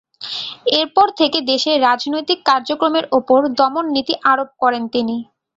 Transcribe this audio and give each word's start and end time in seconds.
এরপর 0.79 1.07
থেকে 1.19 1.39
দেশে 1.51 1.71
রাজনৈতিক 1.81 2.39
কার্যক্রমের 2.49 3.05
ওপর 3.17 3.39
দমন 3.59 3.85
নীতি 3.95 4.13
আরোপ 4.31 4.49
করেন 4.61 4.83
তিনি। 4.93 5.15